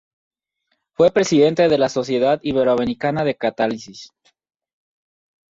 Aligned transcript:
Fue 0.95 1.11
presidente 1.11 1.69
de 1.69 1.77
la 1.77 1.87
Sociedad 1.87 2.39
Iberoamericana 2.41 3.23
de 3.23 3.35
Catálisis. 3.35 4.09